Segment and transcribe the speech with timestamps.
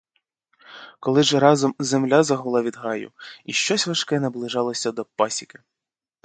[0.99, 3.11] Коли ж разом земля загула від гаю,
[3.45, 5.59] і щось важке наближається до пасіки.